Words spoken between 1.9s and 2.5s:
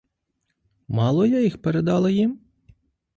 їм?